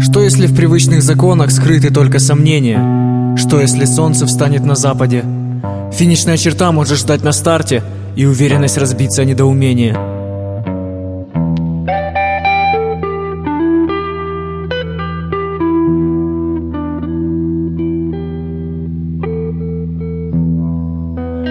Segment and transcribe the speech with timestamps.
[0.00, 3.36] Что если в привычных законах скрыты только сомнения?
[3.36, 5.24] Что если солнце встанет на западе?
[5.92, 7.82] Финишная черта может ждать на старте,
[8.16, 9.94] и уверенность разбиться о недоумение.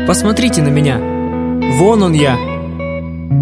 [0.07, 0.99] Посмотрите на меня.
[1.79, 2.37] Вон он я.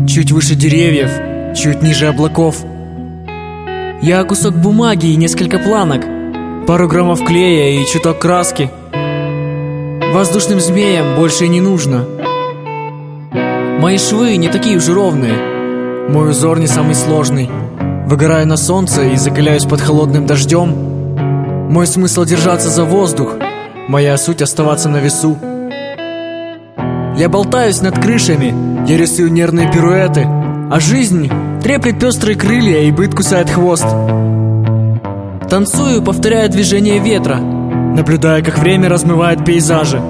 [0.07, 1.09] Чуть выше деревьев,
[1.57, 2.63] чуть ниже облаков.
[4.01, 6.05] Я кусок бумаги и несколько планок,
[6.65, 8.71] пару граммов клея и чуток краски.
[10.13, 12.05] Воздушным змеям больше не нужно.
[13.81, 16.07] Мои швы не такие уж ровные.
[16.07, 17.49] Мой узор не самый сложный.
[18.07, 20.69] Выгораю на солнце и закаляюсь под холодным дождем.
[21.69, 23.33] Мой смысл держаться за воздух.
[23.89, 25.37] Моя суть оставаться на весу.
[27.17, 31.29] Я болтаюсь над крышами, я рисую нервные пируэты, а жизнь
[31.61, 33.85] треплет пестрые крылья и быт кусает хвост.
[35.49, 40.01] Танцую, повторяя движение ветра, наблюдая, как время размывает пейзажи.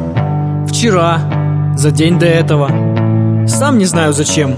[0.67, 3.47] Вчера, за день до этого.
[3.47, 4.55] Сам не знаю зачем.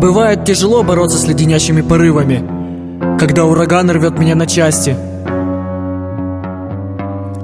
[0.00, 4.96] Бывает тяжело бороться с леденящими порывами, когда ураган рвет меня на части–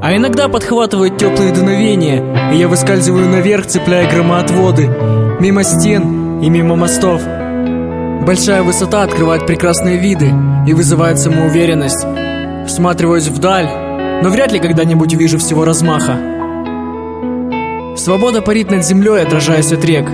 [0.03, 4.89] а иногда подхватывают теплые дуновения, и я выскальзываю наверх, цепляя громоотводы,
[5.39, 7.23] мимо стен и мимо мостов.
[8.27, 10.33] Большая высота открывает прекрасные виды
[10.67, 12.05] и вызывает самоуверенность.
[12.67, 13.69] Всматриваюсь вдаль,
[14.23, 16.17] но вряд ли когда-нибудь увижу всего размаха.
[17.97, 20.09] Свобода парит над землей, отражаясь от рек.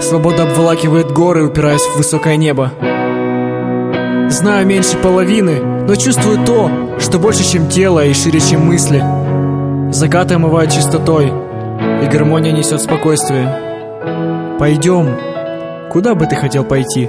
[0.00, 2.72] Свобода обволакивает горы, упираясь в высокое небо.
[4.30, 6.70] Знаю меньше половины, но чувствую то,
[7.00, 9.02] что больше, чем тело и шире, чем мысли.
[9.90, 13.48] Закаты омывают чистотой, и гармония несет спокойствие.
[14.58, 15.16] Пойдем.
[15.90, 17.08] Куда бы ты хотел пойти?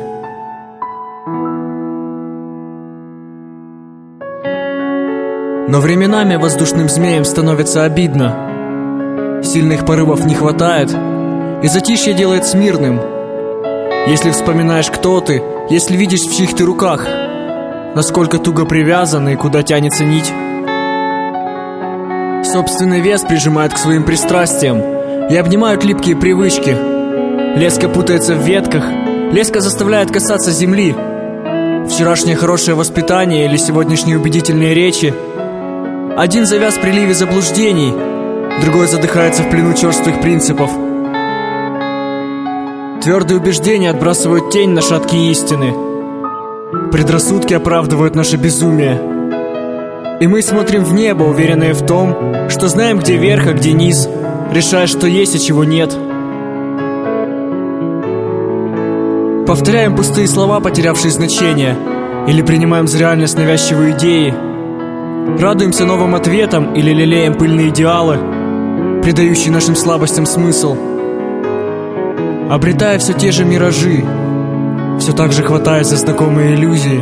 [5.68, 9.42] Но временами воздушным змеям становится обидно.
[9.44, 10.90] Сильных порывов не хватает,
[11.62, 13.02] и затишье делает смирным.
[14.08, 17.06] Если вспоминаешь, кто ты, если видишь в чьих ты руках–
[17.96, 20.32] насколько туго привязаны и куда тянется нить.
[22.46, 24.82] Собственный вес прижимает к своим пристрастиям
[25.30, 26.76] и обнимают липкие привычки.
[27.58, 28.86] Леска путается в ветках,
[29.32, 30.96] леска заставляет касаться земли.
[31.88, 35.14] Вчерашнее хорошее воспитание или сегодняшние убедительные речи.
[36.18, 37.94] Один завяз в приливе заблуждений,
[38.62, 40.89] другой задыхается в плену черствых принципов.
[43.02, 45.74] Твердые убеждения отбрасывают тень на шаткие истины–
[46.92, 49.00] Предрассудки оправдывают наше безумие.
[50.20, 54.08] И мы смотрим в небо, уверенные в том, что знаем, где верх, а где низ,
[54.52, 55.90] решая, что есть, а чего нет.
[59.48, 61.76] Повторяем пустые слова, потерявшие значение,
[62.28, 64.34] или принимаем за реальность навязчивые идеи.
[65.40, 68.18] Радуемся новым ответам или лелеем пыльные идеалы,
[69.04, 70.89] придающие нашим слабостям смысл.
[72.50, 74.04] Обретая все те же миражи,
[75.00, 77.00] все так же хватает за знакомые иллюзии.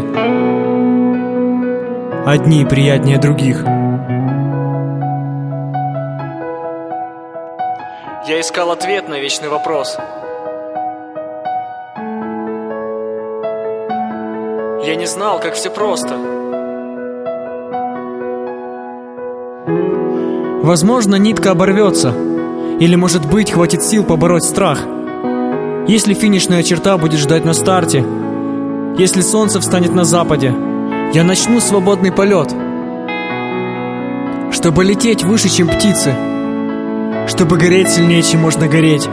[2.27, 3.63] Одни приятнее других.
[8.27, 9.97] Я искал ответ на вечный вопрос.
[14.85, 16.17] Я не знал, как все просто.
[20.61, 22.13] Возможно, нитка оборвется.
[22.81, 24.79] Или, может быть, хватит сил побороть страх–
[25.87, 28.05] если финишная черта будет ждать на старте,
[28.97, 30.53] если солнце встанет на западе,
[31.13, 32.53] я начну свободный полет.
[34.51, 36.13] Чтобы лететь выше, чем птицы.
[37.27, 39.07] Чтобы гореть сильнее, чем можно гореть.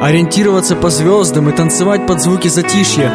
[0.00, 3.10] Ориентироваться по звездам и танцевать под звуки затишья.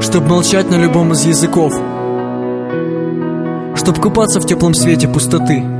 [0.00, 1.72] Чтобы молчать на любом из языков.
[3.74, 5.73] Чтобы купаться в теплом свете пустоты.